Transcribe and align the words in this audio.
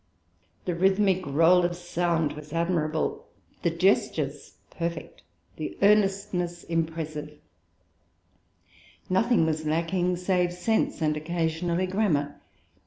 The 0.65 0.73
rhythmic 0.73 1.23
roll 1.27 1.63
of 1.63 1.75
sound 1.75 2.33
was 2.33 2.53
admirable, 2.53 3.27
the 3.61 3.69
gestures 3.69 4.55
perfect, 4.71 5.21
the 5.57 5.77
earnestness 5.83 6.63
impressive; 6.63 7.37
nothing 9.11 9.45
was 9.45 9.63
lacking 9.67 10.15
save 10.15 10.53
sense 10.53 11.03
and, 11.03 11.15
occasionally, 11.15 11.85
grammar. 11.85 12.41